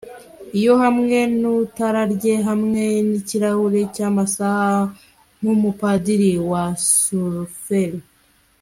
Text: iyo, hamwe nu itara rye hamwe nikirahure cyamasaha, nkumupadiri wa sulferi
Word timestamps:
iyo, 0.57 0.73
hamwe 0.83 1.17
nu 1.39 1.51
itara 1.65 2.01
rye 2.13 2.35
hamwe 2.47 2.83
nikirahure 3.09 3.81
cyamasaha, 3.95 4.71
nkumupadiri 5.39 6.31
wa 6.51 6.63
sulferi 6.89 7.99